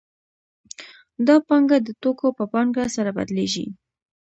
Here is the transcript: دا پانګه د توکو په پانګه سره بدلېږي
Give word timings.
دا 1.27 1.35
پانګه 1.47 1.77
د 1.81 1.89
توکو 2.01 2.27
په 2.37 2.43
پانګه 2.53 2.83
سره 2.95 3.09
بدلېږي 3.17 3.65